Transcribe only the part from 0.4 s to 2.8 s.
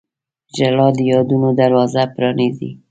•ژړا د یادونو دروازه پرانیزي.